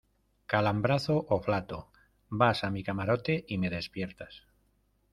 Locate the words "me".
3.59-3.69